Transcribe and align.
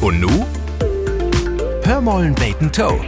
Und 0.00 0.20
nu? 0.20 0.46
Hör 1.82 2.00
mollen 2.00 2.34
beten 2.34 2.70
Toe. 2.70 3.00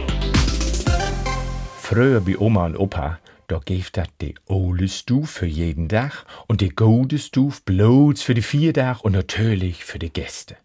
Früher 1.77 2.19
bei 2.19 2.37
Oma 2.37 2.65
und 2.65 2.75
Opa, 2.77 3.19
da 3.47 3.59
gäf 3.63 3.91
dat 3.91 4.09
de 4.19 4.33
ole 4.47 4.89
Stuf 4.89 5.29
für 5.29 5.45
jeden 5.45 5.87
Tag 5.87 6.25
und 6.47 6.59
de 6.59 6.67
gute 6.67 7.17
Stuf 7.17 7.61
bloß 7.63 8.21
für 8.21 8.33
die 8.33 8.41
vier 8.41 8.73
Tag 8.73 9.05
und 9.05 9.13
natürlich 9.13 9.85
für 9.85 9.99
die 9.99 10.11
Gäste. 10.11 10.57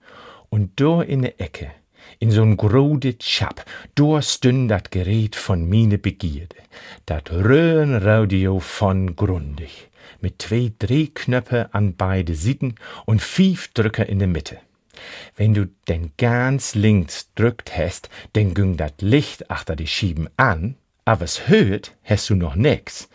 Und 0.48 0.80
da 0.80 1.00
in 1.02 1.22
der 1.22 1.40
Ecke, 1.40 1.70
in 2.18 2.32
so'n 2.32 2.56
grode 2.56 3.18
Chap, 3.18 3.64
da 3.94 4.20
stünd 4.20 4.68
dat 4.70 4.90
Gerät 4.90 5.36
von 5.36 5.68
mine 5.68 5.98
Begierde, 5.98 6.56
dat 7.06 7.30
Röhrenradio 7.30 8.58
von 8.58 9.14
Grundig, 9.14 9.90
mit 10.20 10.42
zwei 10.42 10.72
Drehknöpfe 10.76 11.72
an 11.72 11.94
beide 11.94 12.34
Seiten 12.34 12.74
und 13.04 13.22
fief 13.22 13.68
Drücker 13.74 14.08
in 14.08 14.18
der 14.18 14.28
Mitte. 14.28 14.58
Wenn 15.36 15.54
du 15.54 15.68
denn 15.88 16.12
ganz 16.18 16.74
links 16.74 17.30
drückt 17.34 17.76
hast, 17.76 18.08
dann 18.32 18.54
ging 18.54 18.76
dat 18.76 19.02
Licht 19.02 19.50
achter 19.50 19.76
die 19.76 19.86
Schieben 19.86 20.28
an, 20.36 20.76
aber's 21.04 21.48
hört, 21.48 21.96
hast 22.04 22.30
du 22.30 22.34
noch 22.34 22.56
nix. 22.56 23.08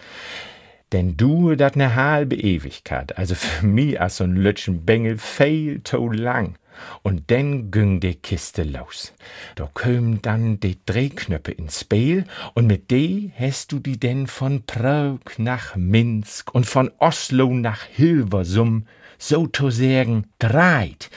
Denn 0.91 1.15
du 1.15 1.55
dat 1.55 1.77
ne 1.77 1.95
halbe 1.95 2.35
Ewigkeit, 2.35 3.17
also 3.17 3.35
für 3.35 3.65
mi 3.75 3.97
as 3.97 4.19
so'n 4.19 4.35
Lütschen 4.35 4.85
Bengel 4.85 5.17
viel 5.17 5.79
to 5.81 6.09
lang. 6.09 6.55
Und 7.03 7.29
denn 7.29 7.69
ging 7.69 7.99
die 7.99 8.15
Kiste 8.15 8.63
los. 8.63 9.13
Da 9.55 9.69
köm 9.73 10.21
dann 10.21 10.59
die 10.59 10.77
Drehknöpfe 10.85 11.51
ins 11.51 11.81
Spiel 11.81 12.25
und 12.53 12.67
mit 12.67 12.91
de 12.91 13.31
hast 13.37 13.71
du 13.71 13.79
die 13.79 13.99
denn 13.99 14.27
von 14.27 14.63
Prag 14.65 15.19
nach 15.37 15.75
Minsk 15.75 16.53
und 16.55 16.65
von 16.65 16.91
Oslo 16.97 17.53
nach 17.53 17.83
Hilversum 17.83 18.87
so 19.17 19.47
zu 19.47 19.69
sagen 19.69 20.25
dreit. 20.39 21.09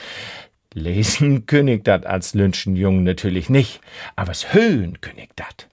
Lesen 0.75 1.45
könig 1.47 1.85
dat 1.85 2.05
als 2.05 2.33
Lünschenjung 2.33 3.03
natürlich 3.03 3.49
nicht, 3.49 3.79
aber's 4.17 4.53
höhen 4.53 4.99
könig 4.99 5.29
dat. 5.35 5.69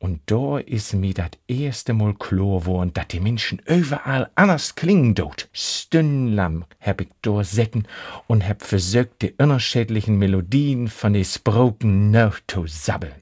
Und 0.00 0.20
da 0.26 0.58
is 0.58 0.94
mi 0.94 1.12
dat 1.12 1.36
erste 1.48 1.92
Mal 1.92 2.14
klar 2.14 2.64
worden, 2.64 2.92
dat 2.94 3.12
die 3.12 3.20
Menschen 3.20 3.60
überall 3.66 4.30
anders 4.36 4.74
klingen 4.74 5.14
dort. 5.14 5.48
Stündlang 5.52 6.64
hab 6.80 7.00
ich 7.00 7.08
da 7.20 7.44
säcken 7.44 7.86
und 8.26 8.48
hab 8.48 8.62
versucht, 8.62 9.20
die 9.22 9.34
unterschiedlichen 9.36 10.18
Melodien 10.18 10.88
von 10.88 11.12
den 11.12 11.24
Sproken 11.24 12.10
noch 12.10 12.38
zu 12.46 12.66
sabbeln. 12.66 13.20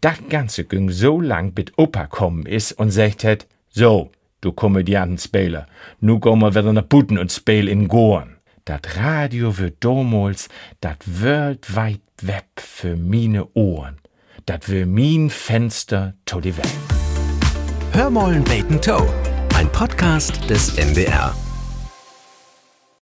Dat 0.00 0.28
Ganze 0.28 0.64
ging 0.64 0.90
so 0.90 1.20
lang, 1.20 1.52
bis 1.52 1.72
Opa 1.76 2.06
kommen 2.06 2.44
is 2.44 2.72
und 2.72 2.90
sagt 2.90 3.24
hat, 3.24 3.46
so, 3.70 4.10
du 4.40 4.52
Komödiantenspieler, 4.52 5.68
nu 6.00 6.18
gehen 6.18 6.40
wir 6.40 6.54
wieder 6.54 6.72
nach 6.72 6.82
Buten 6.82 7.18
und 7.18 7.32
spiel 7.32 7.68
in 7.68 7.88
Gorn. 7.88 8.39
Dat 8.64 8.86
Radio 8.96 9.56
wird 9.56 9.74
damals 9.78 10.46
dat 10.80 11.04
World 11.04 11.74
Wide 11.74 12.00
Web 12.22 12.44
für 12.56 12.96
mine 12.96 13.48
Ohren. 13.54 13.96
Dat 14.44 14.66
wär 14.66 14.86
min 14.86 15.30
Fenster 15.30 16.14
to 16.24 16.40
die 16.40 16.56
Welt. 16.56 16.68
Hör 17.92 18.10
mollen 18.10 18.44
beten 18.44 18.80
Toe. 18.80 19.08
Ein 19.54 19.70
Podcast 19.72 20.48
des 20.48 20.76
MDR. 20.76 21.34